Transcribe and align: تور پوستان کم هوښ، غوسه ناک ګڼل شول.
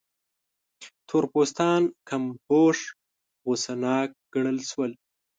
تور 1.07 1.23
پوستان 1.31 1.81
کم 2.07 2.23
هوښ، 2.45 2.79
غوسه 3.43 3.73
ناک 3.83 4.09
ګڼل 4.33 4.57
شول. 4.69 4.91